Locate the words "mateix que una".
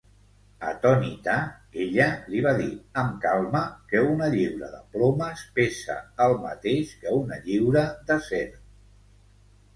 6.49-7.41